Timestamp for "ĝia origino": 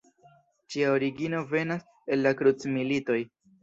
0.75-1.43